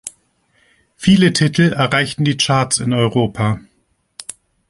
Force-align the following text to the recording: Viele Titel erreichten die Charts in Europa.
Viele 0.95 1.31
Titel 1.31 1.73
erreichten 1.77 2.23
die 2.23 2.35
Charts 2.35 2.79
in 2.79 2.91
Europa. 2.91 3.59